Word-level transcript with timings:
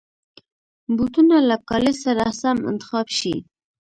بوټونه 0.95 1.35
له 1.49 1.55
کالي 1.69 1.93
سره 2.03 2.23
سم 2.41 2.57
انتخاب 2.71 3.07
شي. 3.17 3.35